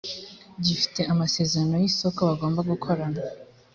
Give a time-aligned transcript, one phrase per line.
[0.65, 3.21] gifite amasezerano y isoko bagomba gukorana